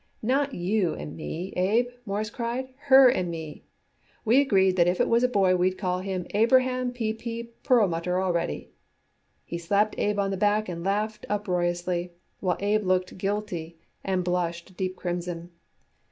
[0.23, 2.69] "Not you and me, Abe," Morris cried.
[2.87, 3.61] "Her and me.
[4.25, 7.51] We agreed that if it was a boy we'd call him Abraham P.
[7.61, 8.71] Perlmutter already."
[9.45, 14.71] He slapped Abe on the back and laughed uproariously, while Abe looked guilty and blushed
[14.71, 15.51] a deep crimson.